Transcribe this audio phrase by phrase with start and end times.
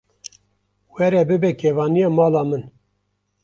[0.95, 2.63] Were bibe kevaniya mala min.